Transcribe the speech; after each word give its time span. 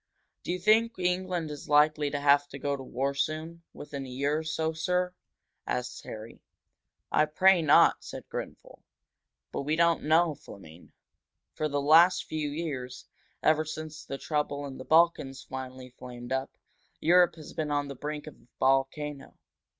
"Do 0.41 0.51
you 0.51 0.57
think 0.57 0.97
England 0.97 1.51
is 1.51 1.69
likely 1.69 2.09
to 2.09 2.19
have 2.19 2.47
to 2.47 2.57
go 2.57 2.75
to 2.75 2.81
war 2.81 3.13
soon 3.13 3.61
within 3.71 4.07
a 4.07 4.09
year 4.09 4.39
or 4.39 4.43
so, 4.43 4.73
sir?" 4.73 5.13
asked 5.67 6.03
Harry. 6.05 6.41
"I 7.11 7.25
pray 7.25 7.61
not," 7.61 8.03
said 8.03 8.27
Grenfel. 8.27 8.81
"But 9.51 9.61
we 9.61 9.75
don't 9.75 10.01
know, 10.01 10.33
Fleming. 10.33 10.91
For 11.53 11.67
the 11.69 11.79
last 11.83 12.25
few 12.25 12.49
years 12.49 13.05
ever 13.43 13.63
since 13.63 14.03
the 14.03 14.17
trouble 14.17 14.65
in 14.65 14.79
the 14.79 14.85
Balkans 14.85 15.43
finally 15.43 15.91
flamed 15.99 16.31
up 16.31 16.57
Europe 16.99 17.35
has 17.35 17.53
been 17.53 17.69
on 17.69 17.87
the 17.87 17.93
brink 17.93 18.25
of 18.25 18.33
a 18.41 18.47
volcano. 18.57 19.37